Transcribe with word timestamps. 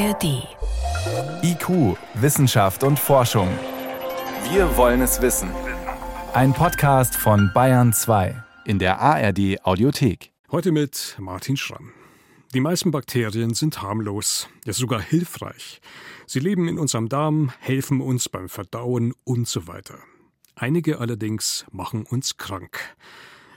ARD. 0.00 0.48
IQ, 1.42 1.98
Wissenschaft 2.14 2.84
und 2.84 2.98
Forschung. 2.98 3.48
Wir 4.50 4.74
wollen 4.78 5.02
es 5.02 5.20
wissen. 5.20 5.50
Ein 6.32 6.54
Podcast 6.54 7.14
von 7.14 7.50
Bayern 7.52 7.92
2 7.92 8.42
in 8.64 8.78
der 8.78 8.98
ARD 8.98 9.62
Audiothek. 9.62 10.32
Heute 10.50 10.72
mit 10.72 11.16
Martin 11.18 11.58
Schramm. 11.58 11.92
Die 12.54 12.60
meisten 12.60 12.92
Bakterien 12.92 13.52
sind 13.52 13.82
harmlos, 13.82 14.48
ja 14.64 14.72
sogar 14.72 15.02
hilfreich. 15.02 15.82
Sie 16.26 16.40
leben 16.40 16.66
in 16.66 16.78
unserem 16.78 17.10
Darm, 17.10 17.52
helfen 17.58 18.00
uns 18.00 18.30
beim 18.30 18.48
Verdauen 18.48 19.12
und 19.24 19.48
so 19.48 19.66
weiter. 19.66 19.98
Einige 20.54 20.98
allerdings 20.98 21.66
machen 21.72 22.06
uns 22.06 22.38
krank. 22.38 22.80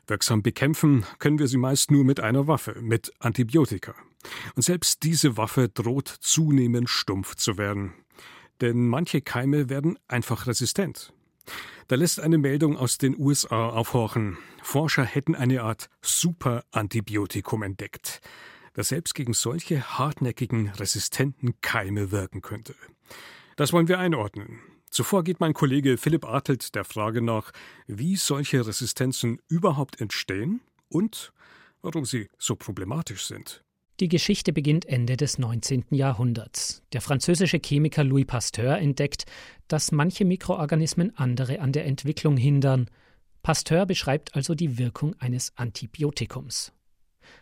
Wirksam 0.07 0.44
bekämpfen 0.44 1.05
können 1.20 1.39
wir 1.39 1.48
sie 1.48 1.55
meist 1.55 1.89
nur 1.89 2.04
mit 2.04 2.20
einer 2.20 2.48
Waffe, 2.48 2.75
mit 2.82 3.14
Antibiotika. 3.20 3.96
Und 4.56 4.61
selbst 4.61 5.04
diese 5.04 5.38
Waffe 5.38 5.70
droht 5.70 6.07
zunehmend 6.07 6.89
stumpf 6.89 7.36
zu 7.36 7.57
werden. 7.57 7.93
Denn 8.61 8.88
manche 8.88 9.21
Keime 9.21 9.70
werden 9.70 9.97
einfach 10.07 10.47
resistent. 10.47 11.14
Da 11.88 11.96
lässt 11.96 12.20
eine 12.20 12.38
Meldung 12.38 12.78
aus 12.78 12.97
den 12.97 13.18
USA 13.20 13.70
aufhorchen. 13.70 14.38
Forscher 14.61 15.04
hätten 15.04 15.36
eine 15.36 15.64
Art 15.64 15.89
Superantibiotikum 16.02 17.64
entdeckt 17.64 18.21
das 18.74 18.89
selbst 18.89 19.14
gegen 19.14 19.33
solche 19.33 19.97
hartnäckigen, 19.97 20.69
resistenten 20.69 21.60
Keime 21.61 22.11
wirken 22.11 22.42
könnte. 22.42 22.75
Das 23.55 23.71
wollen 23.71 23.88
wir 23.88 24.00
einordnen. 24.00 24.60
Zuvor 24.89 25.24
geht 25.24 25.39
mein 25.39 25.54
Kollege 25.54 25.97
Philipp 25.97 26.25
Artelt 26.25 26.75
der 26.75 26.83
Frage 26.83 27.21
nach, 27.21 27.52
wie 27.88 28.16
solche 28.16 28.66
Resistenzen 28.66 29.39
überhaupt 29.47 30.02
entstehen 30.02 30.61
und 30.89 31.33
warum 31.82 32.05
sie 32.05 32.30
so 32.38 32.55
problematisch 32.55 33.25
sind. 33.25 33.62
Die 34.00 34.08
Geschichte 34.08 34.53
beginnt 34.53 34.88
Ende 34.88 35.17
des 35.17 35.38
19. 35.38 35.86
Jahrhunderts. 35.92 36.81
Der 36.94 37.02
französische 37.02 37.59
Chemiker 37.63 38.03
Louis 38.03 38.25
Pasteur 38.25 38.80
entdeckt, 38.80 39.25
dass 39.67 39.91
manche 39.91 40.25
Mikroorganismen 40.25 41.16
andere 41.16 41.59
an 41.59 41.73
der 41.73 41.86
Entwicklung 41.86 42.36
hindern. 42.36 42.88
Pasteur 43.44 43.86
beschreibt 43.86 44.36
also 44.36 44.55
die 44.55 44.80
Wirkung 44.80 45.16
eines 45.19 45.53
Antibiotikums. 45.58 46.73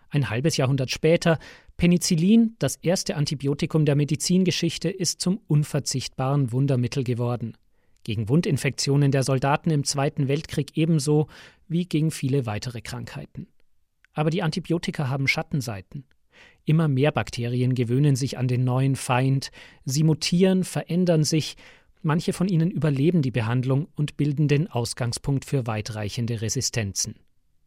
Ein 0.10 0.30
halbes 0.30 0.58
Jahrhundert 0.58 0.92
später, 0.92 1.40
Penicillin, 1.78 2.58
das 2.60 2.76
erste 2.76 3.16
Antibiotikum 3.16 3.86
der 3.86 3.96
Medizingeschichte, 3.96 4.90
ist 4.90 5.22
zum 5.22 5.40
unverzichtbaren 5.48 6.52
Wundermittel 6.52 7.06
geworden. 7.06 7.56
Gegen 8.04 8.28
Wundinfektionen 8.28 9.12
der 9.12 9.24
Soldaten 9.24 9.70
im 9.70 9.86
Zweiten 9.86 10.28
Weltkrieg 10.28 10.76
ebenso 10.76 11.28
wie 11.70 11.86
gegen 11.86 12.12
viele 12.12 12.46
weitere 12.46 12.82
Krankheiten. 12.82 13.48
Aber 14.14 14.32
die 14.32 14.44
Antibiotika 14.44 15.08
haben 15.08 15.30
Schattenseiten. 15.30 16.04
Immer 16.72 16.88
mehr 16.88 17.12
Bakterien 17.12 17.76
gewöhnen 17.76 18.16
sich 18.16 18.38
an 18.38 18.48
den 18.48 18.64
neuen 18.64 18.96
Feind, 18.96 19.52
sie 19.84 20.06
mutieren, 20.06 20.64
verändern 20.64 21.26
sich, 21.26 21.58
manche 22.02 22.32
von 22.32 22.48
ihnen 22.48 22.72
überleben 22.72 23.22
die 23.22 23.30
Behandlung 23.30 23.90
und 23.98 24.16
bilden 24.16 24.48
den 24.48 24.72
Ausgangspunkt 24.72 25.44
für 25.44 25.68
weitreichende 25.68 26.42
Resistenzen. 26.42 27.16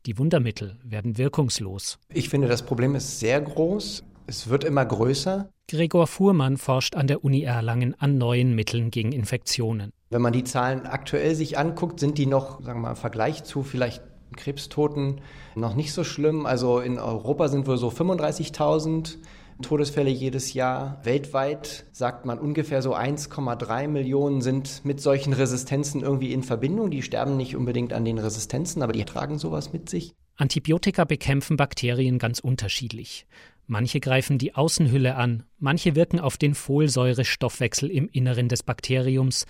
Die 0.06 0.16
Wundermittel 0.16 0.78
werden 0.82 1.18
wirkungslos. 1.18 1.98
Ich 2.14 2.30
finde, 2.30 2.48
das 2.48 2.64
Problem 2.64 2.94
ist 2.94 3.20
sehr 3.20 3.42
groß. 3.42 4.04
Es 4.26 4.48
wird 4.48 4.64
immer 4.64 4.86
größer. 4.86 5.50
Gregor 5.68 6.06
Fuhrmann 6.06 6.56
forscht 6.56 6.96
an 6.96 7.06
der 7.06 7.22
Uni 7.24 7.42
Erlangen 7.42 7.94
an 8.00 8.16
neuen 8.16 8.54
Mitteln 8.54 8.90
gegen 8.90 9.12
Infektionen. 9.12 9.92
Wenn 10.08 10.22
man 10.22 10.32
die 10.32 10.44
Zahlen 10.44 10.86
aktuell 10.86 11.34
sich 11.34 11.58
anguckt, 11.58 12.00
sind 12.00 12.16
die 12.16 12.24
noch, 12.24 12.62
sagen 12.62 12.78
wir 12.78 12.84
mal, 12.84 12.90
im 12.92 12.96
Vergleich 12.96 13.44
zu 13.44 13.64
vielleicht 13.64 14.02
Krebstoten 14.36 15.20
noch 15.54 15.74
nicht 15.74 15.92
so 15.92 16.04
schlimm. 16.04 16.46
Also 16.46 16.80
in 16.80 16.98
Europa 16.98 17.48
sind 17.48 17.66
wir 17.66 17.76
so 17.76 17.88
35.000 17.88 19.16
Todesfälle 19.62 20.10
jedes 20.10 20.52
Jahr. 20.52 21.00
Weltweit 21.04 21.86
sagt 21.92 22.26
man 22.26 22.38
ungefähr 22.38 22.82
so 22.82 22.94
1,3 22.94 23.88
Millionen 23.88 24.40
sind 24.40 24.84
mit 24.84 25.00
solchen 25.00 25.32
Resistenzen 25.32 26.02
irgendwie 26.02 26.32
in 26.32 26.42
Verbindung. 26.42 26.90
Die 26.90 27.02
sterben 27.02 27.36
nicht 27.36 27.54
unbedingt 27.54 27.92
an 27.92 28.04
den 28.04 28.18
Resistenzen, 28.18 28.82
aber 28.82 28.92
die 28.92 29.04
tragen 29.04 29.38
sowas 29.38 29.72
mit 29.72 29.88
sich. 29.88 30.12
Antibiotika 30.36 31.04
bekämpfen 31.04 31.56
Bakterien 31.56 32.18
ganz 32.18 32.40
unterschiedlich. 32.40 33.26
Manche 33.66 34.00
greifen 34.00 34.36
die 34.36 34.54
Außenhülle 34.54 35.14
an, 35.14 35.44
manche 35.58 35.94
wirken 35.94 36.20
auf 36.20 36.36
den 36.36 36.54
Folsäurestoffwechsel 36.54 37.90
im 37.90 38.08
Inneren 38.08 38.48
des 38.48 38.62
Bakteriums, 38.62 39.46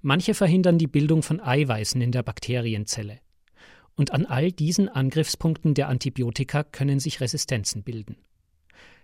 manche 0.00 0.32
verhindern 0.32 0.78
die 0.78 0.86
Bildung 0.86 1.22
von 1.22 1.40
Eiweißen 1.40 2.00
in 2.00 2.12
der 2.12 2.22
Bakterienzelle. 2.22 3.18
Und 3.98 4.12
an 4.12 4.26
all 4.26 4.52
diesen 4.52 4.88
Angriffspunkten 4.88 5.74
der 5.74 5.88
Antibiotika 5.88 6.62
können 6.62 7.00
sich 7.00 7.20
Resistenzen 7.20 7.82
bilden. 7.82 8.16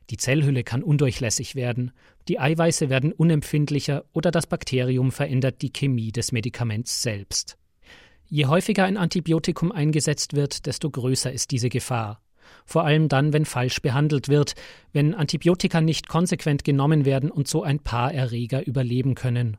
Die 0.08 0.16
Zellhülle 0.16 0.62
kann 0.62 0.84
undurchlässig 0.84 1.56
werden, 1.56 1.90
die 2.28 2.38
Eiweiße 2.38 2.90
werden 2.90 3.10
unempfindlicher 3.10 4.04
oder 4.12 4.30
das 4.30 4.46
Bakterium 4.46 5.10
verändert 5.10 5.62
die 5.62 5.72
Chemie 5.72 6.12
des 6.12 6.30
Medikaments 6.30 7.02
selbst. 7.02 7.58
Je 8.28 8.46
häufiger 8.46 8.84
ein 8.84 8.96
Antibiotikum 8.96 9.72
eingesetzt 9.72 10.34
wird, 10.34 10.64
desto 10.66 10.88
größer 10.90 11.32
ist 11.32 11.50
diese 11.50 11.70
Gefahr. 11.70 12.20
Vor 12.64 12.84
allem 12.84 13.08
dann, 13.08 13.32
wenn 13.32 13.46
falsch 13.46 13.82
behandelt 13.82 14.28
wird, 14.28 14.54
wenn 14.92 15.12
Antibiotika 15.12 15.80
nicht 15.80 16.06
konsequent 16.06 16.62
genommen 16.62 17.04
werden 17.04 17.32
und 17.32 17.48
so 17.48 17.64
ein 17.64 17.80
paar 17.80 18.14
Erreger 18.14 18.64
überleben 18.64 19.16
können. 19.16 19.56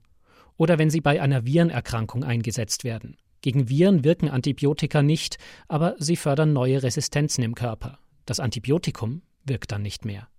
Oder 0.56 0.80
wenn 0.80 0.90
sie 0.90 1.02
bei 1.02 1.22
einer 1.22 1.46
Virenerkrankung 1.46 2.24
eingesetzt 2.24 2.86
werden. 2.86 3.18
Gegen 3.46 3.70
Viren 3.70 4.04
wirken 4.04 4.28
Antibiotika 4.28 5.04
nicht, 5.04 5.38
aber 5.68 5.94
sie 6.00 6.16
fördern 6.16 6.52
neue 6.52 6.82
Resistenzen 6.82 7.44
im 7.44 7.54
Körper. 7.54 8.00
Das 8.26 8.40
Antibiotikum 8.40 9.22
wirkt 9.44 9.72
dann 9.72 9.84
nicht 9.84 10.04
mehr. 10.04 10.30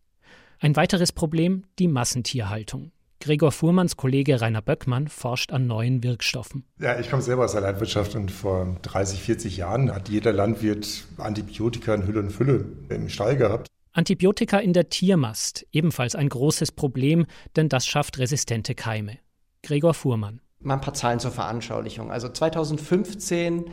Ein 0.58 0.74
weiteres 0.74 1.12
Problem 1.12 1.62
die 1.78 1.86
Massentierhaltung. 1.86 2.90
Gregor 3.20 3.52
Fuhrmanns 3.52 3.96
Kollege 3.96 4.40
Rainer 4.40 4.60
Böckmann 4.60 5.06
forscht 5.06 5.52
an 5.52 5.68
neuen 5.68 6.02
Wirkstoffen. 6.02 6.64
Ja, 6.80 6.98
ich 6.98 7.08
komme 7.08 7.22
selber 7.22 7.44
aus 7.44 7.52
der 7.52 7.60
Landwirtschaft 7.60 8.16
und 8.16 8.32
vor 8.32 8.76
30, 8.82 9.22
40 9.22 9.56
Jahren 9.56 9.94
hat 9.94 10.08
jeder 10.08 10.32
Landwirt 10.32 11.06
Antibiotika 11.16 11.94
in 11.94 12.08
Hülle 12.08 12.18
und 12.18 12.32
Fülle 12.32 12.64
im 12.88 13.08
Stall 13.08 13.36
gehabt. 13.36 13.68
Antibiotika 13.92 14.58
in 14.58 14.72
der 14.72 14.88
Tiermast, 14.88 15.64
ebenfalls 15.70 16.16
ein 16.16 16.28
großes 16.28 16.72
Problem, 16.72 17.26
denn 17.54 17.68
das 17.68 17.86
schafft 17.86 18.18
resistente 18.18 18.74
Keime. 18.74 19.18
Gregor 19.62 19.94
Fuhrmann. 19.94 20.40
Mal 20.60 20.74
ein 20.74 20.80
paar 20.80 20.94
Zahlen 20.94 21.20
zur 21.20 21.30
Veranschaulichung. 21.30 22.10
Also 22.10 22.28
2015 22.28 23.66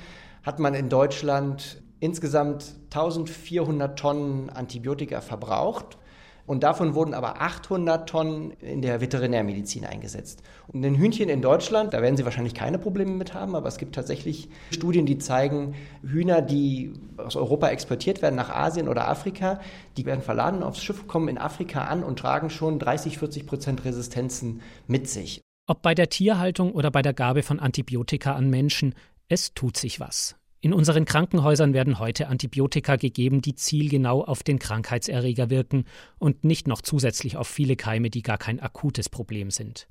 hat 0.44 0.60
man 0.60 0.74
in 0.74 0.90
Deutschland 0.90 1.82
insgesamt 2.00 2.76
1400 2.94 3.98
Tonnen 3.98 4.50
Antibiotika 4.50 5.22
verbraucht. 5.22 5.98
Und 6.46 6.64
davon 6.64 6.94
wurden 6.94 7.14
aber 7.14 7.42
800 7.42 8.10
Tonnen 8.10 8.52
in 8.60 8.82
der 8.82 9.00
Veterinärmedizin 9.00 9.86
eingesetzt. 9.86 10.44
Und 10.68 10.82
den 10.82 10.96
Hühnchen 10.96 11.30
in 11.30 11.42
Deutschland, 11.42 11.94
da 11.94 12.02
werden 12.02 12.18
Sie 12.18 12.26
wahrscheinlich 12.26 12.54
keine 12.54 12.80
Probleme 12.80 13.12
mit 13.12 13.34
haben, 13.34 13.56
aber 13.56 13.70
es 13.70 13.78
gibt 13.78 13.96
tatsächlich 13.96 14.50
Studien, 14.72 15.06
die 15.06 15.18
zeigen, 15.18 15.76
Hühner, 16.06 16.42
die 16.42 16.94
aus 17.16 17.38
Europa 17.38 17.70
exportiert 17.70 18.22
werden 18.22 18.36
nach 18.36 18.50
Asien 18.50 18.90
oder 18.90 19.08
Afrika, 19.08 19.62
die 19.96 20.06
werden 20.06 20.22
verladen 20.22 20.64
aufs 20.64 20.84
Schiff, 20.84 21.08
kommen 21.08 21.30
in 21.30 21.38
Afrika 21.38 21.86
an 21.86 22.04
und 22.04 22.20
tragen 22.20 22.50
schon 22.50 22.78
30, 22.78 23.20
40 23.20 23.48
Prozent 23.48 23.86
Resistenzen 23.86 24.62
mit 24.86 25.08
sich. 25.08 25.42
Ob 25.66 25.82
bei 25.82 25.96
der 25.96 26.10
Tierhaltung 26.10 26.74
oder 26.74 26.92
bei 26.92 27.02
der 27.02 27.14
Gabe 27.14 27.42
von 27.42 27.60
Antibiotika 27.60 28.36
an 28.36 28.50
Menschen, 28.50 28.96
es 29.30 29.54
tut 29.54 29.78
sich 29.78 30.02
was. 30.02 30.36
In 30.60 30.74
unseren 30.74 31.06
Krankenhäusern 31.06 31.74
werden 31.74 32.00
heute 32.00 32.28
Antibiotika 32.28 32.98
gegeben, 32.98 33.42
die 33.42 33.56
zielgenau 33.56 34.26
auf 34.26 34.44
den 34.44 34.60
Krankheitserreger 34.60 35.50
wirken 35.50 35.86
und 36.20 36.44
nicht 36.44 36.68
noch 36.68 36.82
zusätzlich 36.82 37.38
auf 37.38 37.48
viele 37.48 37.78
Keime, 37.78 38.10
die 38.10 38.24
gar 38.24 38.38
kein 38.38 38.60
akutes 38.60 39.08
Problem 39.08 39.52
sind. 39.52 39.88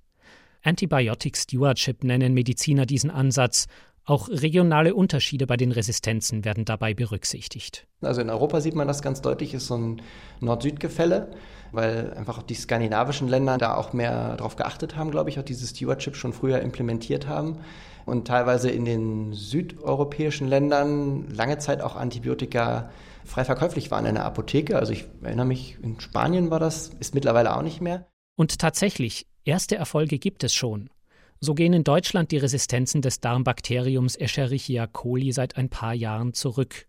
Antibiotic 0.63 1.39
Stewardship 1.39 2.05
nennen 2.05 2.35
Mediziner 2.35 2.85
diesen 2.85 3.11
Ansatz. 3.11 3.67
Auch 4.05 4.29
regionale 4.29 4.95
Unterschiede 4.95 5.47
bei 5.47 5.57
den 5.57 5.71
Resistenzen 5.71 6.45
werden 6.45 6.65
dabei 6.65 6.93
berücksichtigt. 6.93 7.87
Also 8.01 8.21
in 8.21 8.31
Europa 8.31 8.61
sieht 8.61 8.75
man 8.75 8.89
das 8.89 9.01
ganz 9.01 9.21
deutlich, 9.21 9.55
ist 9.55 9.69
so 9.69 9.77
ein 9.77 10.03
Nord-Süd-Gefälle, 10.41 11.31
weil 11.71 12.13
einfach 12.15 12.43
die 12.43 12.55
skandinavischen 12.55 13.29
Länder 13.29 13.59
da 13.59 13.77
auch 13.77 13.93
mehr 13.93 14.37
darauf 14.37 14.57
geachtet 14.57 14.97
haben, 14.97 15.13
glaube 15.13 15.31
ich, 15.31 15.39
auch 15.39 15.45
dieses 15.45 15.71
Stewardship 15.71 16.17
schon 16.17 16.33
früher 16.33 16.61
implementiert 16.61 17.29
haben 17.29 17.61
und 18.05 18.27
teilweise 18.27 18.71
in 18.71 18.85
den 18.85 19.33
südeuropäischen 19.33 20.49
Ländern 20.49 21.29
lange 21.31 21.59
Zeit 21.59 21.81
auch 21.81 21.95
Antibiotika 21.95 22.91
frei 23.25 23.45
verkäuflich 23.45 23.91
waren 23.93 24.07
in 24.07 24.17
der 24.17 24.25
Apotheke. 24.25 24.77
Also 24.77 24.93
ich 24.93 25.07
erinnere 25.23 25.47
mich, 25.47 25.79
in 25.81 26.01
Spanien 26.01 26.51
war 26.51 26.59
das, 26.59 26.91
ist 26.99 27.15
mittlerweile 27.15 27.57
auch 27.57 27.63
nicht 27.63 27.81
mehr. 27.81 28.09
Und 28.37 28.59
tatsächlich, 28.59 29.27
erste 29.45 29.77
Erfolge 29.77 30.19
gibt 30.19 30.43
es 30.43 30.55
schon. 30.55 30.91
So 31.45 31.55
gehen 31.55 31.73
in 31.73 31.83
Deutschland 31.83 32.31
die 32.31 32.37
Resistenzen 32.37 33.03
des 33.03 33.19
Darmbakteriums 33.19 34.15
Escherichia 34.15 34.87
coli 34.87 35.33
seit 35.33 35.57
ein 35.57 35.69
paar 35.69 35.93
Jahren 35.93 36.35
zurück. 36.35 36.87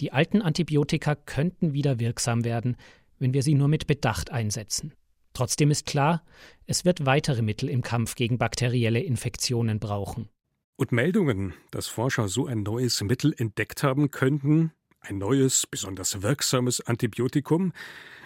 Die 0.00 0.10
alten 0.10 0.40
Antibiotika 0.40 1.14
könnten 1.14 1.74
wieder 1.74 1.98
wirksam 1.98 2.44
werden, 2.44 2.78
wenn 3.18 3.34
wir 3.34 3.42
sie 3.42 3.52
nur 3.52 3.68
mit 3.68 3.86
Bedacht 3.86 4.30
einsetzen. 4.30 4.94
Trotzdem 5.34 5.70
ist 5.70 5.84
klar, 5.84 6.24
es 6.64 6.86
wird 6.86 7.04
weitere 7.04 7.42
Mittel 7.42 7.68
im 7.68 7.82
Kampf 7.82 8.14
gegen 8.14 8.38
bakterielle 8.38 9.00
Infektionen 9.00 9.80
brauchen. 9.80 10.30
Und 10.76 10.90
Meldungen, 10.90 11.52
dass 11.70 11.86
Forscher 11.86 12.28
so 12.28 12.46
ein 12.46 12.62
neues 12.62 13.02
Mittel 13.02 13.34
entdeckt 13.36 13.82
haben 13.82 14.10
könnten, 14.10 14.72
ein 15.00 15.18
neues, 15.18 15.66
besonders 15.66 16.22
wirksames 16.22 16.80
Antibiotikum, 16.80 17.74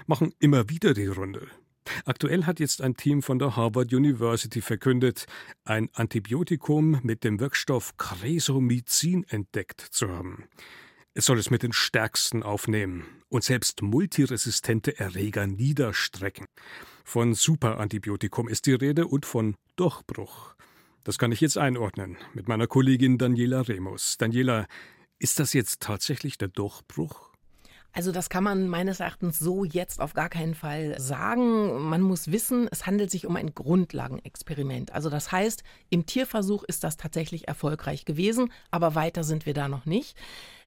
machen 0.06 0.32
immer 0.38 0.70
wieder 0.70 0.94
die 0.94 1.06
Runde. 1.06 1.48
Aktuell 2.04 2.44
hat 2.44 2.60
jetzt 2.60 2.82
ein 2.82 2.96
Team 2.96 3.22
von 3.22 3.38
der 3.38 3.56
Harvard 3.56 3.92
University 3.92 4.60
verkündet, 4.60 5.26
ein 5.64 5.88
Antibiotikum 5.94 7.00
mit 7.02 7.24
dem 7.24 7.40
Wirkstoff 7.40 7.96
Cresomycin 7.96 9.24
entdeckt 9.28 9.80
zu 9.80 10.08
haben. 10.08 10.44
Es 11.14 11.26
soll 11.26 11.38
es 11.38 11.50
mit 11.50 11.62
den 11.62 11.72
stärksten 11.72 12.42
aufnehmen 12.42 13.04
und 13.28 13.42
selbst 13.42 13.82
multiresistente 13.82 14.98
Erreger 14.98 15.46
niederstrecken. 15.46 16.46
Von 17.04 17.34
Superantibiotikum 17.34 18.48
ist 18.48 18.66
die 18.66 18.74
Rede 18.74 19.06
und 19.06 19.26
von 19.26 19.56
Durchbruch. 19.76 20.54
Das 21.04 21.18
kann 21.18 21.32
ich 21.32 21.40
jetzt 21.40 21.58
einordnen 21.58 22.18
mit 22.34 22.48
meiner 22.48 22.66
Kollegin 22.66 23.18
Daniela 23.18 23.62
Remus. 23.62 24.18
Daniela, 24.18 24.66
ist 25.18 25.40
das 25.40 25.54
jetzt 25.54 25.80
tatsächlich 25.80 26.38
der 26.38 26.48
Durchbruch? 26.48 27.27
Also 27.98 28.12
das 28.12 28.30
kann 28.30 28.44
man 28.44 28.68
meines 28.68 29.00
Erachtens 29.00 29.40
so 29.40 29.64
jetzt 29.64 30.00
auf 30.00 30.14
gar 30.14 30.28
keinen 30.28 30.54
Fall 30.54 30.94
sagen. 31.00 31.82
Man 31.82 32.00
muss 32.00 32.30
wissen, 32.30 32.68
es 32.70 32.86
handelt 32.86 33.10
sich 33.10 33.26
um 33.26 33.34
ein 33.34 33.56
Grundlagenexperiment. 33.56 34.92
Also 34.92 35.10
das 35.10 35.32
heißt, 35.32 35.64
im 35.90 36.06
Tierversuch 36.06 36.62
ist 36.62 36.84
das 36.84 36.96
tatsächlich 36.96 37.48
erfolgreich 37.48 38.04
gewesen, 38.04 38.52
aber 38.70 38.94
weiter 38.94 39.24
sind 39.24 39.46
wir 39.46 39.52
da 39.52 39.66
noch 39.66 39.84
nicht. 39.84 40.16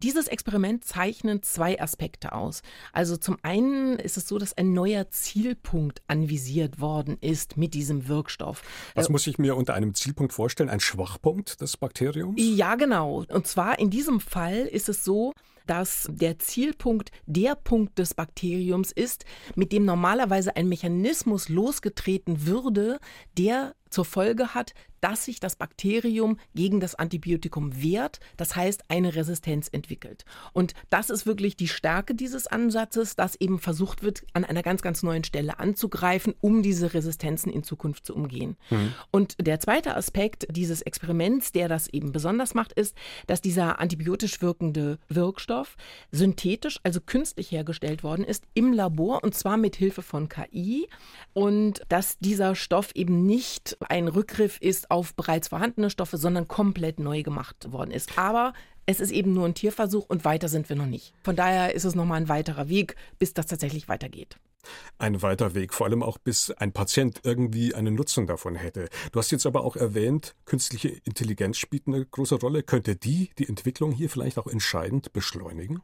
Dieses 0.03 0.27
Experiment 0.27 0.83
zeichnet 0.83 1.45
zwei 1.45 1.79
Aspekte 1.79 2.33
aus. 2.33 2.63
Also 2.91 3.15
zum 3.15 3.37
einen 3.43 3.97
ist 3.97 4.17
es 4.17 4.27
so, 4.27 4.37
dass 4.37 4.57
ein 4.57 4.73
neuer 4.73 5.07
Zielpunkt 5.09 6.01
anvisiert 6.07 6.81
worden 6.81 7.17
ist 7.21 7.55
mit 7.55 7.73
diesem 7.73 8.09
Wirkstoff. 8.09 8.61
Was 8.93 9.07
muss 9.07 9.25
ich 9.25 9.37
mir 9.37 9.55
unter 9.55 9.73
einem 9.73 9.93
Zielpunkt 9.93 10.33
vorstellen? 10.33 10.69
Ein 10.69 10.81
Schwachpunkt 10.81 11.61
des 11.61 11.77
Bakteriums? 11.77 12.35
Ja, 12.35 12.75
genau. 12.75 13.23
Und 13.29 13.47
zwar 13.47 13.79
in 13.79 13.89
diesem 13.89 14.19
Fall 14.19 14.57
ist 14.65 14.89
es 14.89 15.05
so, 15.05 15.31
dass 15.67 16.07
der 16.11 16.39
Zielpunkt 16.39 17.11
der 17.25 17.55
Punkt 17.55 17.99
des 17.99 18.13
Bakteriums 18.13 18.91
ist, 18.91 19.25
mit 19.55 19.71
dem 19.71 19.85
normalerweise 19.85 20.55
ein 20.55 20.67
Mechanismus 20.67 21.49
losgetreten 21.49 22.45
würde, 22.45 22.99
der 23.37 23.75
zur 23.91 24.05
Folge 24.05 24.55
hat, 24.55 24.73
dass 25.01 25.25
sich 25.25 25.39
das 25.39 25.55
Bakterium 25.55 26.37
gegen 26.55 26.79
das 26.79 26.95
Antibiotikum 26.95 27.81
wehrt, 27.81 28.19
das 28.37 28.55
heißt 28.55 28.83
eine 28.87 29.15
Resistenz 29.15 29.67
entwickelt. 29.71 30.25
Und 30.53 30.73
das 30.89 31.09
ist 31.09 31.25
wirklich 31.25 31.57
die 31.57 31.67
Stärke 31.67 32.15
dieses 32.15 32.47
Ansatzes, 32.47 33.15
dass 33.15 33.35
eben 33.35 33.59
versucht 33.59 34.03
wird, 34.03 34.23
an 34.33 34.45
einer 34.45 34.61
ganz, 34.61 34.81
ganz 34.81 35.03
neuen 35.03 35.23
Stelle 35.23 35.59
anzugreifen, 35.59 36.35
um 36.39 36.61
diese 36.61 36.93
Resistenzen 36.93 37.51
in 37.51 37.63
Zukunft 37.63 38.05
zu 38.05 38.15
umgehen. 38.15 38.57
Mhm. 38.69 38.93
Und 39.09 39.35
der 39.41 39.59
zweite 39.59 39.95
Aspekt 39.95 40.47
dieses 40.51 40.83
Experiments, 40.83 41.51
der 41.51 41.67
das 41.67 41.87
eben 41.87 42.11
besonders 42.11 42.53
macht, 42.53 42.71
ist, 42.73 42.95
dass 43.27 43.41
dieser 43.41 43.79
antibiotisch 43.79 44.41
wirkende 44.41 44.99
Wirkstoff 45.09 45.77
synthetisch, 46.11 46.79
also 46.83 47.01
künstlich 47.01 47.51
hergestellt 47.51 48.03
worden 48.03 48.23
ist 48.23 48.43
im 48.53 48.71
Labor 48.71 49.23
und 49.23 49.33
zwar 49.33 49.57
mit 49.57 49.75
Hilfe 49.75 50.03
von 50.03 50.29
KI 50.29 50.87
und 51.33 51.81
dass 51.89 52.19
dieser 52.19 52.53
Stoff 52.53 52.91
eben 52.93 53.25
nicht 53.25 53.77
ein 53.89 54.07
Rückgriff 54.07 54.57
ist 54.61 54.91
auf 54.91 55.15
bereits 55.15 55.47
vorhandene 55.47 55.89
Stoffe, 55.89 56.17
sondern 56.17 56.47
komplett 56.47 56.99
neu 56.99 57.23
gemacht 57.23 57.71
worden 57.71 57.91
ist. 57.91 58.17
Aber 58.17 58.53
es 58.85 58.99
ist 58.99 59.11
eben 59.11 59.33
nur 59.33 59.45
ein 59.45 59.53
Tierversuch 59.53 60.05
und 60.07 60.25
weiter 60.25 60.49
sind 60.49 60.69
wir 60.69 60.75
noch 60.75 60.85
nicht. 60.85 61.13
Von 61.23 61.35
daher 61.35 61.73
ist 61.73 61.85
es 61.85 61.95
nochmal 61.95 62.21
ein 62.21 62.29
weiterer 62.29 62.69
Weg, 62.69 62.95
bis 63.19 63.33
das 63.33 63.45
tatsächlich 63.45 63.87
weitergeht. 63.87 64.37
Ein 64.99 65.21
weiter 65.21 65.55
Weg, 65.55 65.73
vor 65.73 65.87
allem 65.87 66.03
auch 66.03 66.17
bis 66.17 66.51
ein 66.51 66.71
Patient 66.71 67.21
irgendwie 67.23 67.73
einen 67.73 67.95
Nutzen 67.95 68.27
davon 68.27 68.55
hätte. 68.55 68.89
Du 69.11 69.19
hast 69.19 69.31
jetzt 69.31 69.45
aber 69.45 69.63
auch 69.63 69.75
erwähnt, 69.75 70.35
künstliche 70.45 70.89
Intelligenz 70.89 71.57
spielt 71.57 71.87
eine 71.87 72.05
große 72.05 72.35
Rolle. 72.35 72.61
Könnte 72.61 72.95
die 72.95 73.31
die 73.39 73.49
Entwicklung 73.49 73.91
hier 73.91 74.09
vielleicht 74.09 74.37
auch 74.37 74.47
entscheidend 74.47 75.13
beschleunigen? 75.13 75.81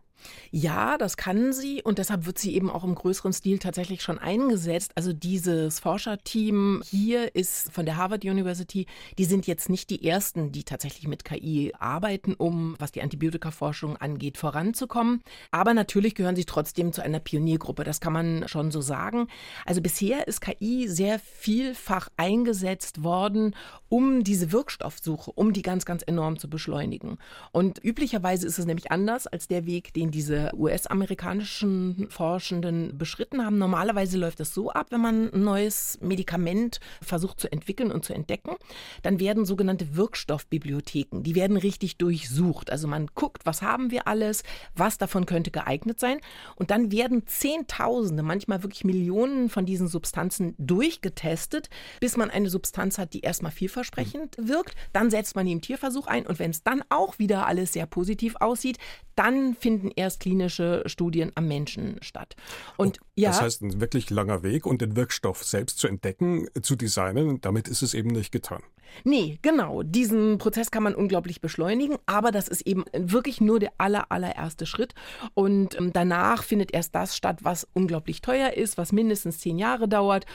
Ja, 0.51 0.97
das 0.97 1.17
kann 1.17 1.53
sie 1.53 1.81
und 1.83 1.97
deshalb 1.97 2.25
wird 2.25 2.37
sie 2.37 2.55
eben 2.55 2.69
auch 2.69 2.83
im 2.83 2.95
größeren 2.95 3.33
Stil 3.33 3.59
tatsächlich 3.59 4.01
schon 4.01 4.19
eingesetzt. 4.19 4.91
Also 4.95 5.13
dieses 5.13 5.79
Forscherteam 5.79 6.81
hier 6.85 7.35
ist 7.35 7.71
von 7.71 7.85
der 7.85 7.97
Harvard 7.97 8.23
University, 8.23 8.85
die 9.17 9.25
sind 9.25 9.47
jetzt 9.47 9.69
nicht 9.69 9.89
die 9.89 10.05
ersten, 10.07 10.51
die 10.51 10.63
tatsächlich 10.63 11.07
mit 11.07 11.25
KI 11.25 11.73
arbeiten, 11.77 12.33
um, 12.33 12.75
was 12.79 12.91
die 12.91 13.01
Antibiotikaforschung 13.01 13.97
angeht, 13.97 14.37
voranzukommen. 14.37 15.21
Aber 15.51 15.73
natürlich 15.73 16.15
gehören 16.15 16.35
sie 16.35 16.45
trotzdem 16.45 16.93
zu 16.93 17.01
einer 17.01 17.19
Pioniergruppe, 17.19 17.83
das 17.83 17.99
kann 17.99 18.13
man 18.13 18.47
schon 18.47 18.71
so 18.71 18.81
sagen. 18.81 19.27
Also 19.65 19.81
bisher 19.81 20.27
ist 20.27 20.41
KI 20.41 20.87
sehr 20.87 21.19
vielfach 21.19 22.09
eingesetzt 22.17 23.03
worden, 23.03 23.55
um 23.89 24.23
diese 24.23 24.51
Wirkstoffsuche, 24.51 25.31
um 25.31 25.53
die 25.53 25.61
ganz, 25.61 25.85
ganz 25.85 26.03
enorm 26.03 26.39
zu 26.39 26.49
beschleunigen. 26.49 27.17
Und 27.51 27.83
üblicherweise 27.83 28.47
ist 28.47 28.59
es 28.59 28.65
nämlich 28.65 28.91
anders 28.91 29.27
als 29.27 29.47
der 29.47 29.65
Weg, 29.65 29.93
den 29.93 30.06
diese 30.11 30.51
US-amerikanischen 30.55 32.07
Forschenden 32.09 32.97
beschritten 32.97 33.45
haben. 33.45 33.57
Normalerweise 33.57 34.17
läuft 34.17 34.39
es 34.39 34.53
so 34.53 34.71
ab, 34.71 34.87
wenn 34.89 35.01
man 35.01 35.33
ein 35.33 35.43
neues 35.43 35.99
Medikament 36.01 36.79
versucht 37.01 37.39
zu 37.39 37.51
entwickeln 37.51 37.91
und 37.91 38.05
zu 38.05 38.13
entdecken, 38.13 38.55
dann 39.03 39.19
werden 39.19 39.45
sogenannte 39.45 39.95
Wirkstoffbibliotheken, 39.95 41.23
die 41.23 41.35
werden 41.35 41.57
richtig 41.57 41.97
durchsucht. 41.97 42.71
Also 42.71 42.87
man 42.87 43.07
guckt, 43.15 43.45
was 43.45 43.61
haben 43.61 43.91
wir 43.91 44.07
alles, 44.07 44.43
was 44.75 44.97
davon 44.97 45.25
könnte 45.25 45.51
geeignet 45.51 45.99
sein 45.99 46.19
und 46.55 46.71
dann 46.71 46.91
werden 46.91 47.25
Zehntausende, 47.27 48.23
manchmal 48.23 48.63
wirklich 48.63 48.83
Millionen 48.83 49.49
von 49.49 49.65
diesen 49.65 49.87
Substanzen 49.87 50.55
durchgetestet, 50.57 51.69
bis 51.99 52.17
man 52.17 52.29
eine 52.29 52.49
Substanz 52.49 52.97
hat, 52.97 53.13
die 53.13 53.21
erstmal 53.21 53.51
vielversprechend 53.51 54.35
wirkt. 54.39 54.75
Dann 54.93 55.09
setzt 55.09 55.35
man 55.35 55.45
die 55.45 55.51
im 55.51 55.61
Tierversuch 55.61 56.07
ein 56.07 56.25
und 56.25 56.39
wenn 56.39 56.51
es 56.51 56.63
dann 56.63 56.83
auch 56.89 57.19
wieder 57.19 57.47
alles 57.47 57.73
sehr 57.73 57.85
positiv 57.85 58.35
aussieht, 58.39 58.77
dann 59.15 59.55
finden 59.55 59.89
erst 59.97 60.19
klinische 60.19 60.83
Studien 60.85 61.31
am 61.35 61.47
Menschen 61.47 61.97
statt. 62.01 62.35
Und 62.77 62.99
oh, 63.01 63.05
ja, 63.15 63.29
das 63.29 63.41
heißt, 63.41 63.61
ein 63.61 63.81
wirklich 63.81 64.09
langer 64.09 64.43
Weg 64.43 64.65
und 64.65 64.81
den 64.81 64.95
Wirkstoff 64.95 65.43
selbst 65.43 65.79
zu 65.79 65.87
entdecken, 65.87 66.47
zu 66.61 66.75
designen, 66.75 67.41
damit 67.41 67.67
ist 67.67 67.81
es 67.81 67.93
eben 67.93 68.09
nicht 68.09 68.31
getan. 68.31 68.61
Nee, 69.03 69.37
genau. 69.41 69.83
Diesen 69.83 70.37
Prozess 70.37 70.71
kann 70.71 70.83
man 70.83 70.95
unglaublich 70.95 71.41
beschleunigen, 71.41 71.97
aber 72.05 72.31
das 72.31 72.47
ist 72.47 72.61
eben 72.61 72.85
wirklich 72.93 73.41
nur 73.41 73.59
der 73.59 73.73
aller, 73.77 74.11
allererste 74.11 74.65
Schritt. 74.65 74.93
Und 75.33 75.77
ähm, 75.77 75.91
danach 75.93 76.43
findet 76.43 76.73
erst 76.73 76.95
das 76.95 77.15
statt, 77.15 77.39
was 77.41 77.67
unglaublich 77.73 78.21
teuer 78.21 78.53
ist, 78.53 78.77
was 78.77 78.91
mindestens 78.91 79.39
zehn 79.39 79.57
Jahre 79.57 79.87
dauert 79.87 80.25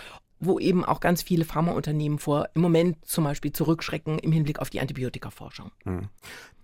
wo 0.44 0.58
eben 0.58 0.84
auch 0.84 1.00
ganz 1.00 1.22
viele 1.22 1.44
Pharmaunternehmen 1.44 2.18
vor 2.18 2.48
im 2.54 2.62
Moment 2.62 3.04
zum 3.06 3.24
Beispiel 3.24 3.52
zurückschrecken 3.52 4.18
im 4.18 4.32
Hinblick 4.32 4.58
auf 4.58 4.70
die 4.70 4.80
Antibiotikaforschung. 4.80 5.70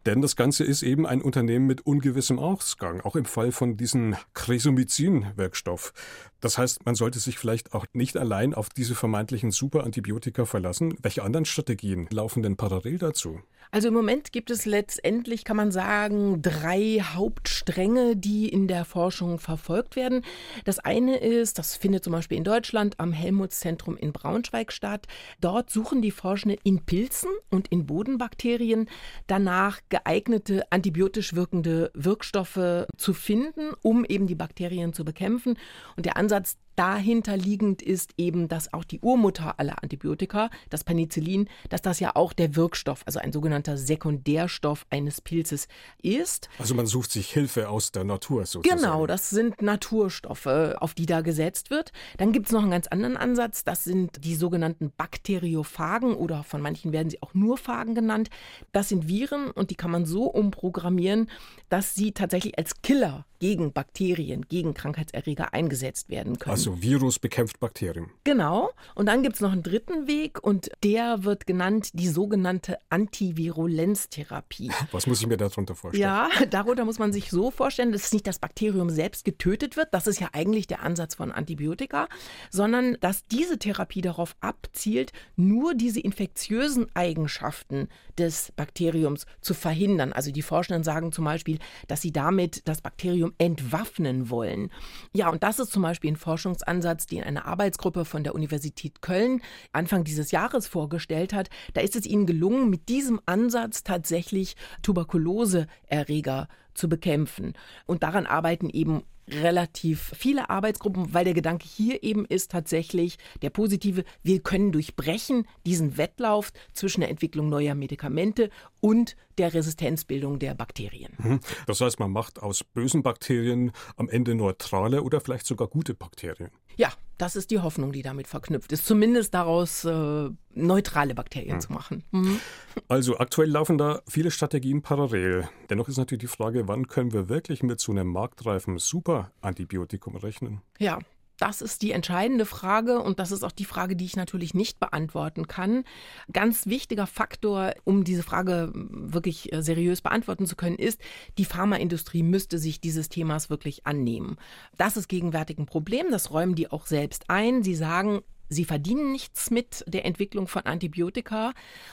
Denn 0.06 0.22
das 0.22 0.36
Ganze 0.36 0.64
ist 0.64 0.82
eben 0.82 1.06
ein 1.06 1.20
Unternehmen 1.20 1.66
mit 1.66 1.86
ungewissem 1.86 2.38
Ausgang, 2.38 3.00
auch 3.00 3.16
im 3.16 3.24
Fall 3.24 3.52
von 3.52 3.76
diesem 3.76 4.16
Cresomycin-Wirkstoff. 4.34 5.92
Das 6.40 6.56
heißt, 6.56 6.86
man 6.86 6.94
sollte 6.94 7.18
sich 7.18 7.38
vielleicht 7.38 7.74
auch 7.74 7.84
nicht 7.92 8.16
allein 8.16 8.54
auf 8.54 8.68
diese 8.68 8.94
vermeintlichen 8.94 9.50
Superantibiotika 9.50 10.44
verlassen. 10.44 10.96
Welche 11.02 11.24
anderen 11.24 11.44
Strategien 11.44 12.08
laufen 12.10 12.42
denn 12.42 12.56
parallel 12.56 12.98
dazu? 12.98 13.40
Also 13.70 13.88
im 13.88 13.94
Moment 13.94 14.32
gibt 14.32 14.50
es 14.50 14.64
letztendlich, 14.64 15.44
kann 15.44 15.56
man 15.56 15.70
sagen, 15.72 16.40
drei 16.40 17.02
Hauptstränge, 17.02 18.16
die 18.16 18.48
in 18.48 18.66
der 18.66 18.86
Forschung 18.86 19.38
verfolgt 19.38 19.94
werden. 19.94 20.22
Das 20.64 20.78
eine 20.78 21.18
ist, 21.18 21.58
das 21.58 21.76
findet 21.76 22.02
zum 22.04 22.14
Beispiel 22.14 22.38
in 22.38 22.44
Deutschland 22.44 22.98
am 22.98 23.12
Helmholtz-Zentrum 23.12 23.98
in 23.98 24.12
Braunschweig 24.12 24.72
statt. 24.72 25.06
Dort 25.40 25.68
suchen 25.68 26.00
die 26.00 26.12
Forschenden 26.12 26.58
in 26.64 26.84
Pilzen 26.84 27.30
und 27.50 27.68
in 27.68 27.84
Bodenbakterien 27.84 28.88
danach 29.26 29.80
geeignete 29.88 30.70
antibiotisch 30.70 31.34
wirkende 31.34 31.90
Wirkstoffe 31.94 32.86
zu 32.96 33.14
finden, 33.14 33.72
um 33.82 34.04
eben 34.04 34.26
die 34.26 34.34
Bakterien 34.34 34.92
zu 34.92 35.04
bekämpfen. 35.04 35.58
Und 35.96 36.06
der 36.06 36.16
Ansatz 36.16 36.56
dahinter 36.78 37.36
liegend 37.36 37.82
ist 37.82 38.12
eben, 38.18 38.46
dass 38.46 38.72
auch 38.72 38.84
die 38.84 39.00
Urmutter 39.00 39.58
aller 39.58 39.82
Antibiotika, 39.82 40.48
das 40.70 40.84
Penicillin, 40.84 41.48
dass 41.70 41.82
das 41.82 41.98
ja 41.98 42.14
auch 42.14 42.32
der 42.32 42.54
Wirkstoff, 42.54 43.02
also 43.04 43.18
ein 43.18 43.32
sogenannter 43.32 43.76
Sekundärstoff 43.76 44.86
eines 44.88 45.20
Pilzes 45.20 45.66
ist. 46.02 46.48
Also 46.58 46.74
man 46.74 46.86
sucht 46.86 47.10
sich 47.10 47.30
Hilfe 47.30 47.68
aus 47.68 47.90
der 47.90 48.04
Natur 48.04 48.46
sozusagen. 48.46 48.80
Genau, 48.80 49.06
das 49.06 49.30
sind 49.30 49.60
Naturstoffe, 49.60 50.46
auf 50.46 50.94
die 50.94 51.06
da 51.06 51.20
gesetzt 51.20 51.70
wird. 51.70 51.92
Dann 52.16 52.32
gibt 52.32 52.46
es 52.46 52.52
noch 52.52 52.62
einen 52.62 52.70
ganz 52.70 52.86
anderen 52.86 53.16
Ansatz, 53.16 53.64
das 53.64 53.82
sind 53.82 54.24
die 54.24 54.36
sogenannten 54.36 54.92
Bakteriophagen 54.96 56.14
oder 56.14 56.44
von 56.44 56.60
manchen 56.60 56.92
werden 56.92 57.10
sie 57.10 57.20
auch 57.22 57.34
nur 57.34 57.58
Phagen 57.58 57.96
genannt. 57.96 58.30
Das 58.70 58.88
sind 58.88 59.08
Viren 59.08 59.50
und 59.50 59.70
die 59.70 59.74
kann 59.74 59.90
man 59.90 60.06
so 60.06 60.24
umprogrammieren, 60.24 61.28
dass 61.68 61.96
sie 61.96 62.12
tatsächlich 62.12 62.56
als 62.56 62.82
Killer 62.82 63.24
gegen 63.38 63.72
Bakterien, 63.72 64.46
gegen 64.48 64.74
Krankheitserreger 64.74 65.54
eingesetzt 65.54 66.08
werden 66.08 66.38
können. 66.38 66.52
Also 66.52 66.67
Virus 66.76 67.18
bekämpft 67.18 67.60
Bakterien. 67.60 68.10
Genau. 68.24 68.70
Und 68.94 69.06
dann 69.06 69.22
gibt 69.22 69.36
es 69.36 69.40
noch 69.40 69.52
einen 69.52 69.62
dritten 69.62 70.06
Weg 70.06 70.42
und 70.42 70.70
der 70.82 71.24
wird 71.24 71.46
genannt 71.46 71.90
die 71.94 72.08
sogenannte 72.08 72.78
Antivirulenztherapie. 72.90 74.70
Was 74.92 75.06
muss 75.06 75.20
ich 75.20 75.26
mir 75.26 75.36
darunter 75.36 75.74
vorstellen? 75.74 76.02
Ja, 76.02 76.28
darunter 76.50 76.84
muss 76.84 76.98
man 76.98 77.12
sich 77.12 77.30
so 77.30 77.50
vorstellen, 77.50 77.92
dass 77.92 78.12
nicht 78.12 78.26
das 78.26 78.38
Bakterium 78.38 78.90
selbst 78.90 79.24
getötet 79.24 79.76
wird, 79.76 79.88
das 79.92 80.06
ist 80.06 80.20
ja 80.20 80.28
eigentlich 80.32 80.66
der 80.66 80.82
Ansatz 80.82 81.14
von 81.14 81.32
Antibiotika, 81.32 82.08
sondern 82.50 82.96
dass 83.00 83.24
diese 83.24 83.58
Therapie 83.58 84.00
darauf 84.00 84.36
abzielt, 84.40 85.12
nur 85.36 85.74
diese 85.74 86.00
infektiösen 86.00 86.86
Eigenschaften 86.94 87.88
des 88.18 88.52
Bakteriums 88.56 89.26
zu 89.40 89.54
verhindern. 89.54 90.12
Also 90.12 90.32
die 90.32 90.42
Forschenden 90.42 90.84
sagen 90.84 91.12
zum 91.12 91.24
Beispiel, 91.24 91.58
dass 91.86 92.02
sie 92.02 92.12
damit 92.12 92.66
das 92.68 92.80
Bakterium 92.80 93.32
entwaffnen 93.38 94.30
wollen. 94.30 94.70
Ja, 95.12 95.30
und 95.30 95.42
das 95.42 95.58
ist 95.58 95.72
zum 95.72 95.82
Beispiel 95.82 96.12
ein 96.12 96.16
Forschungsansatz, 96.58 97.06
den 97.06 97.22
eine 97.22 97.44
Arbeitsgruppe 97.44 98.04
von 98.04 98.24
der 98.24 98.34
Universität 98.34 99.00
Köln 99.02 99.40
Anfang 99.72 100.04
dieses 100.04 100.30
Jahres 100.30 100.66
vorgestellt 100.66 101.32
hat. 101.32 101.48
Da 101.74 101.80
ist 101.80 101.96
es 101.96 102.06
ihnen 102.06 102.26
gelungen, 102.26 102.70
mit 102.70 102.88
diesem 102.88 103.20
Ansatz 103.26 103.84
tatsächlich 103.84 104.56
Tuberkuloseerreger 104.82 106.48
zu 106.74 106.88
bekämpfen. 106.88 107.54
Und 107.86 108.02
daran 108.02 108.26
arbeiten 108.26 108.70
eben 108.70 109.02
relativ 109.30 110.12
viele 110.16 110.50
Arbeitsgruppen, 110.50 111.14
weil 111.14 111.24
der 111.24 111.34
Gedanke 111.34 111.66
hier 111.66 112.02
eben 112.02 112.24
ist 112.24 112.50
tatsächlich 112.50 113.18
der 113.42 113.50
positive, 113.50 114.04
wir 114.22 114.40
können 114.40 114.72
durchbrechen 114.72 115.46
diesen 115.66 115.96
Wettlauf 115.96 116.52
zwischen 116.72 117.00
der 117.00 117.10
Entwicklung 117.10 117.48
neuer 117.48 117.74
Medikamente 117.74 118.50
und 118.80 119.16
der 119.38 119.54
Resistenzbildung 119.54 120.38
der 120.38 120.54
Bakterien. 120.54 121.12
Mhm. 121.18 121.40
Das 121.66 121.80
heißt, 121.80 122.00
man 122.00 122.10
macht 122.10 122.42
aus 122.42 122.64
bösen 122.64 123.02
Bakterien 123.02 123.72
am 123.96 124.08
Ende 124.08 124.34
neutrale 124.34 125.02
oder 125.02 125.20
vielleicht 125.20 125.46
sogar 125.46 125.68
gute 125.68 125.94
Bakterien. 125.94 126.50
Ja, 126.78 126.92
das 127.18 127.34
ist 127.34 127.50
die 127.50 127.58
Hoffnung, 127.58 127.90
die 127.92 128.02
damit 128.02 128.28
verknüpft 128.28 128.70
ist, 128.70 128.86
zumindest 128.86 129.34
daraus 129.34 129.84
äh, 129.84 130.30
neutrale 130.54 131.14
Bakterien 131.14 131.56
mhm. 131.56 131.60
zu 131.60 131.72
machen. 131.72 132.04
Mhm. 132.12 132.40
Also 132.86 133.18
aktuell 133.18 133.50
laufen 133.50 133.76
da 133.76 134.00
viele 134.08 134.30
Strategien 134.30 134.80
parallel. 134.80 135.48
Dennoch 135.68 135.88
ist 135.88 135.98
natürlich 135.98 136.20
die 136.20 136.28
Frage, 136.28 136.68
wann 136.68 136.86
können 136.86 137.12
wir 137.12 137.28
wirklich 137.28 137.64
mit 137.64 137.80
so 137.80 137.90
einem 137.90 138.06
marktreifen 138.06 138.78
Superantibiotikum 138.78 140.16
rechnen? 140.16 140.62
Ja, 140.78 141.00
das 141.38 141.62
ist 141.62 141.82
die 141.82 141.92
entscheidende 141.92 142.44
Frage 142.44 143.00
und 143.00 143.18
das 143.18 143.32
ist 143.32 143.44
auch 143.44 143.52
die 143.52 143.64
Frage, 143.64 143.96
die 143.96 144.04
ich 144.04 144.16
natürlich 144.16 144.54
nicht 144.54 144.80
beantworten 144.80 145.46
kann. 145.46 145.84
Ganz 146.32 146.66
wichtiger 146.66 147.06
Faktor, 147.06 147.74
um 147.84 148.04
diese 148.04 148.22
Frage 148.22 148.72
wirklich 148.74 149.52
äh, 149.52 149.62
seriös 149.62 150.02
beantworten 150.02 150.46
zu 150.46 150.56
können, 150.56 150.76
ist, 150.76 151.00
die 151.38 151.44
Pharmaindustrie 151.44 152.22
müsste 152.22 152.58
sich 152.58 152.80
dieses 152.80 153.08
Themas 153.08 153.50
wirklich 153.50 153.86
annehmen. 153.86 154.36
Das 154.76 154.96
ist 154.96 155.08
gegenwärtig 155.08 155.58
ein 155.58 155.66
Problem, 155.66 156.10
das 156.10 156.30
räumen 156.30 156.54
die 156.54 156.70
auch 156.70 156.86
selbst 156.86 157.30
ein. 157.30 157.62
Sie 157.62 157.74
sagen, 157.74 158.22
Sie 158.48 158.64
verdienen 158.64 159.12
nichts 159.12 159.50
mit 159.50 159.84
der 159.86 160.04
Entwicklung 160.04 160.48
von 160.48 160.62
Antibiotika. 160.62 161.52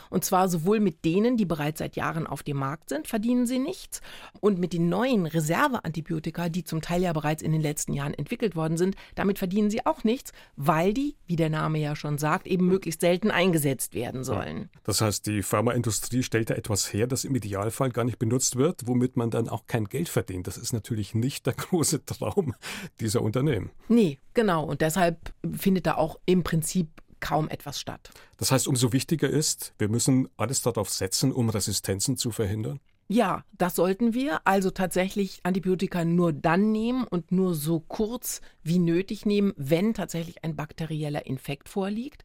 Und 0.09 0.23
zwar 0.23 0.49
sowohl 0.49 0.79
mit 0.79 1.05
denen, 1.05 1.37
die 1.37 1.45
bereits 1.45 1.79
seit 1.79 1.95
Jahren 1.95 2.27
auf 2.27 2.43
dem 2.43 2.57
Markt 2.57 2.89
sind, 2.89 3.07
verdienen 3.07 3.45
sie 3.45 3.59
nichts. 3.59 4.01
Und 4.39 4.59
mit 4.59 4.73
den 4.73 4.89
neuen 4.89 5.25
Reserveantibiotika, 5.25 6.49
die 6.49 6.63
zum 6.63 6.81
Teil 6.81 7.01
ja 7.01 7.13
bereits 7.13 7.43
in 7.43 7.51
den 7.51 7.61
letzten 7.61 7.93
Jahren 7.93 8.13
entwickelt 8.13 8.55
worden 8.55 8.77
sind, 8.77 8.95
damit 9.15 9.39
verdienen 9.39 9.69
sie 9.69 9.85
auch 9.85 10.03
nichts, 10.03 10.31
weil 10.55 10.93
die, 10.93 11.15
wie 11.27 11.35
der 11.35 11.49
Name 11.49 11.79
ja 11.79 11.95
schon 11.95 12.17
sagt, 12.17 12.47
eben 12.47 12.67
möglichst 12.67 13.01
selten 13.01 13.31
eingesetzt 13.31 13.93
werden 13.93 14.23
sollen. 14.23 14.69
Das 14.83 15.01
heißt, 15.01 15.25
die 15.27 15.43
Pharmaindustrie 15.43 16.23
stellt 16.23 16.49
da 16.49 16.55
etwas 16.55 16.93
her, 16.93 17.07
das 17.07 17.25
im 17.25 17.35
Idealfall 17.35 17.89
gar 17.89 18.05
nicht 18.05 18.19
benutzt 18.19 18.55
wird, 18.55 18.87
womit 18.87 19.17
man 19.17 19.29
dann 19.29 19.49
auch 19.49 19.67
kein 19.67 19.85
Geld 19.85 20.09
verdient. 20.09 20.47
Das 20.47 20.57
ist 20.57 20.73
natürlich 20.73 21.13
nicht 21.13 21.45
der 21.45 21.53
große 21.57 22.05
Traum 22.05 22.55
dieser 22.99 23.21
Unternehmen. 23.21 23.71
Nee, 23.87 24.19
genau. 24.33 24.63
Und 24.63 24.81
deshalb 24.81 25.33
findet 25.57 25.85
da 25.85 25.95
auch 25.95 26.19
im 26.25 26.43
Prinzip 26.45 26.87
kaum 27.19 27.49
etwas 27.49 27.79
statt. 27.79 28.11
Das 28.37 28.51
heißt, 28.51 28.67
umso 28.67 28.93
wichtiger 28.93 29.29
ist, 29.29 29.73
wir 29.77 29.89
müssen 29.89 30.29
alles 30.37 30.61
darauf 30.61 30.89
setzen, 30.89 31.33
um 31.33 31.49
Resistenzen 31.49 32.15
zu 32.15 32.31
verhindern? 32.31 32.79
Ja, 33.07 33.43
das 33.51 33.75
sollten 33.75 34.15
wir. 34.15 34.41
Also 34.45 34.71
tatsächlich 34.71 35.39
Antibiotika 35.43 36.03
nur 36.03 36.33
dann 36.33 36.71
nehmen 36.71 37.05
und 37.05 37.31
nur 37.31 37.53
so 37.53 37.79
kurz 37.79 38.41
wie 38.63 38.79
nötig 38.79 39.27
nehmen, 39.27 39.53
wenn 39.57 39.93
tatsächlich 39.93 40.43
ein 40.43 40.55
bakterieller 40.55 41.27
Infekt 41.27 41.69
vorliegt. 41.69 42.23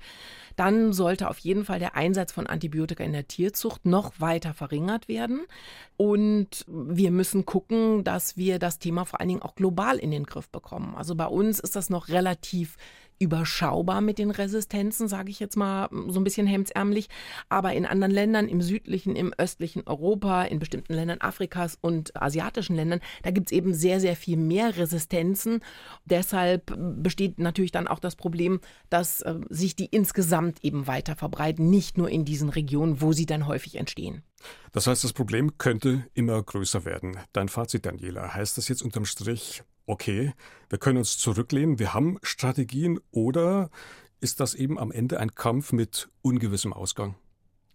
Dann 0.56 0.94
sollte 0.94 1.28
auf 1.28 1.38
jeden 1.38 1.66
Fall 1.66 1.80
der 1.80 1.96
Einsatz 1.96 2.32
von 2.32 2.46
Antibiotika 2.46 3.04
in 3.04 3.12
der 3.12 3.28
Tierzucht 3.28 3.84
noch 3.84 4.20
weiter 4.20 4.54
verringert 4.54 5.06
werden. 5.06 5.42
Und 5.98 6.64
wir 6.66 7.10
müssen 7.10 7.44
gucken, 7.44 8.02
dass 8.02 8.38
wir 8.38 8.58
das 8.58 8.78
Thema 8.78 9.04
vor 9.04 9.20
allen 9.20 9.28
Dingen 9.28 9.42
auch 9.42 9.56
global 9.56 9.98
in 9.98 10.10
den 10.10 10.24
Griff 10.24 10.48
bekommen. 10.48 10.94
Also 10.94 11.14
bei 11.14 11.26
uns 11.26 11.60
ist 11.60 11.76
das 11.76 11.90
noch 11.90 12.08
relativ 12.08 12.78
überschaubar 13.20 14.00
mit 14.00 14.18
den 14.18 14.30
Resistenzen, 14.30 15.06
sage 15.06 15.30
ich 15.30 15.38
jetzt 15.38 15.56
mal 15.56 15.88
so 16.08 16.18
ein 16.18 16.24
bisschen 16.24 16.46
hemdsärmlich. 16.46 17.08
Aber 17.50 17.74
in 17.74 17.86
anderen 17.86 18.12
Ländern, 18.12 18.48
im 18.48 18.62
südlichen, 18.62 19.14
im 19.14 19.32
östlichen 19.36 19.86
Europa, 19.86 20.44
in 20.44 20.58
bestimmten 20.58 20.94
Ländern 20.94 21.20
Afrikas 21.20 21.78
und 21.80 22.16
asiatischen 22.20 22.74
Ländern, 22.74 23.00
da 23.22 23.30
gibt 23.30 23.48
es 23.48 23.52
eben 23.52 23.74
sehr, 23.74 24.00
sehr 24.00 24.16
viel 24.16 24.38
mehr 24.38 24.76
Resistenzen. 24.76 25.60
Deshalb 26.06 26.74
besteht 27.02 27.38
natürlich 27.38 27.72
dann 27.72 27.86
auch 27.86 27.98
das 27.98 28.16
Problem, 28.16 28.60
dass 28.88 29.20
äh, 29.20 29.34
sich 29.50 29.76
die 29.76 29.86
insgesamt 29.86 30.64
eben 30.64 30.86
weiter 30.86 31.14
verbreiten, 31.14 31.68
nicht 31.68 31.98
nur 31.98 32.08
in 32.08 32.24
diesen 32.24 32.48
Regionen, 32.48 33.02
wo 33.02 33.12
sie 33.12 33.26
dann 33.26 33.46
häufig 33.46 33.76
entstehen. 33.76 34.22
Das 34.72 34.86
heißt, 34.86 35.04
das 35.04 35.12
Problem 35.12 35.58
könnte 35.58 36.06
immer 36.14 36.42
größer 36.42 36.86
werden. 36.86 37.18
Dein 37.32 37.48
Fazit, 37.48 37.84
Daniela, 37.84 38.34
heißt 38.34 38.56
das 38.56 38.68
jetzt 38.68 38.82
unterm 38.82 39.04
Strich, 39.04 39.62
okay, 39.90 40.32
wir 40.68 40.78
können 40.78 40.98
uns 40.98 41.18
zurücklehnen, 41.18 41.78
wir 41.78 41.92
haben 41.92 42.18
Strategien 42.22 43.00
oder 43.10 43.70
ist 44.20 44.40
das 44.40 44.54
eben 44.54 44.78
am 44.78 44.92
Ende 44.92 45.18
ein 45.18 45.34
Kampf 45.34 45.72
mit 45.72 46.08
ungewissem 46.22 46.72
Ausgang? 46.72 47.16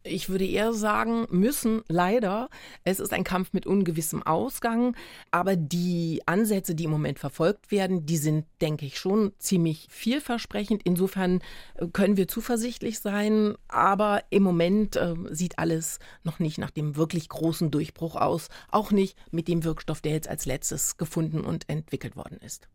Ich 0.07 0.29
würde 0.29 0.45
eher 0.45 0.71
sagen, 0.71 1.25
müssen 1.31 1.81
leider. 1.87 2.49
Es 2.83 2.99
ist 2.99 3.11
ein 3.11 3.23
Kampf 3.23 3.53
mit 3.53 3.65
ungewissem 3.65 4.21
Ausgang, 4.21 4.95
aber 5.31 5.55
die 5.55 6.21
Ansätze, 6.27 6.75
die 6.75 6.83
im 6.83 6.91
Moment 6.91 7.17
verfolgt 7.17 7.71
werden, 7.71 8.05
die 8.05 8.17
sind, 8.17 8.45
denke 8.61 8.85
ich, 8.85 8.99
schon 8.99 9.33
ziemlich 9.39 9.87
vielversprechend. 9.89 10.83
Insofern 10.83 11.41
äh, 11.73 11.87
können 11.87 12.17
wir 12.17 12.27
zuversichtlich 12.27 12.99
sein, 12.99 13.55
aber 13.67 14.23
im 14.29 14.43
Moment 14.43 14.95
äh, 14.95 15.15
sieht 15.31 15.57
alles 15.57 15.97
noch 16.23 16.37
nicht 16.37 16.59
nach 16.59 16.71
dem 16.71 16.95
wirklich 16.95 17.27
großen 17.27 17.71
Durchbruch 17.71 18.15
aus, 18.15 18.49
auch 18.69 18.91
nicht 18.91 19.17
mit 19.31 19.47
dem 19.47 19.63
Wirkstoff, 19.63 20.01
der 20.01 20.11
jetzt 20.11 20.27
als 20.27 20.45
letztes 20.45 20.97
gefunden 20.97 21.41
und 21.41 21.67
entwickelt 21.67 22.15
worden 22.15 22.37
ist. 22.45 22.67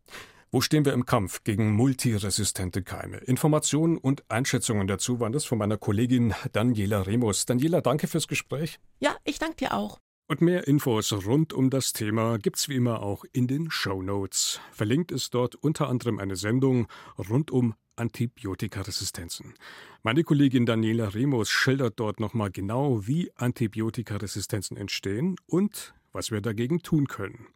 Wo 0.53 0.61
stehen 0.61 0.85
wir 0.85 0.95
im 0.95 1.07
Kampf 1.07 1.45
gegen 1.45 1.71
multiresistente 1.75 2.83
Keime? 2.83 3.19
Informationen 3.19 3.97
und 3.97 4.29
Einschätzungen 4.29 4.89
dazu 4.89 5.21
waren 5.21 5.31
das 5.31 5.45
von 5.45 5.59
meiner 5.59 5.77
Kollegin 5.77 6.35
Daniela 6.53 7.03
Remus. 7.07 7.47
Daniela, 7.47 7.81
danke 7.81 8.09
fürs 8.09 8.27
Gespräch. 8.27 8.81
Ja, 8.99 9.17
ich 9.23 9.39
danke 9.39 9.59
dir 9.59 9.75
auch. 9.75 10.01
Und 10.27 10.41
mehr 10.41 10.67
Infos 10.67 11.13
rund 11.25 11.53
um 11.53 11.71
das 11.71 11.93
Thema 11.93 12.37
gibt's 12.39 12.69
wie 12.69 12.75
immer 12.75 13.01
auch 13.01 13.25
in 13.33 13.47
den 13.47 13.71
Show 13.71 14.03
Notes. 14.03 14.61
Verlinkt 14.73 15.13
ist 15.13 15.35
dort 15.35 15.55
unter 15.55 15.89
anderem 15.89 16.19
eine 16.19 16.35
Sendung 16.35 16.89
rund 17.17 17.53
um 17.53 17.75
Antibiotikaresistenzen. 17.95 19.55
Meine 20.03 20.25
Kollegin 20.25 20.67
Daniela 20.67 21.15
Remus 21.15 21.49
schildert 21.49 22.01
dort 22.01 22.19
nochmal 22.19 22.51
genau, 22.51 23.07
wie 23.07 23.31
Antibiotikaresistenzen 23.37 24.77
entstehen 24.77 25.37
und 25.47 25.95
was 26.11 26.33
wir 26.33 26.41
dagegen 26.41 26.83
tun 26.83 27.07
können. 27.07 27.47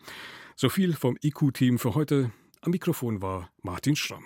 So 0.55 0.69
viel 0.69 0.93
vom 0.93 1.19
IQ-Team 1.21 1.81
für 1.81 1.97
heute. 1.97 2.31
Am 2.65 2.71
Mikrofon 2.71 3.21
war 3.21 3.51
Martin 3.61 3.95
Schramm. 3.95 4.25